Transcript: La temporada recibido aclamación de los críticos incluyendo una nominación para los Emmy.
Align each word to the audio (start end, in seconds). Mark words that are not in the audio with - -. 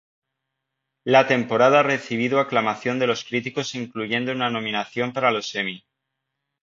La 1.03 1.27
temporada 1.27 1.83
recibido 1.83 2.39
aclamación 2.39 2.97
de 2.97 3.05
los 3.05 3.23
críticos 3.23 3.75
incluyendo 3.75 4.31
una 4.31 4.49
nominación 4.49 5.13
para 5.13 5.29
los 5.29 5.53
Emmy. 5.53 5.85